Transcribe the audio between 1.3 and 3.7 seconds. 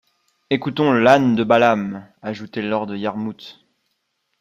de Balaam, ajoutait lord Yarmouth.